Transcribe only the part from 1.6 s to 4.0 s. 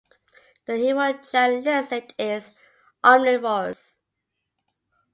lizard is omnivorous.